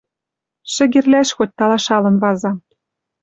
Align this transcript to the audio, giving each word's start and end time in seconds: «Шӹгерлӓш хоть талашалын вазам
«Шӹгерлӓш 0.73 1.29
хоть 1.37 1.55
талашалын 1.57 2.15
вазам 2.23 2.57